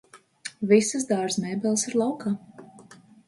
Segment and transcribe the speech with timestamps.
[0.71, 2.35] Visas dārza mēbeles ir laukā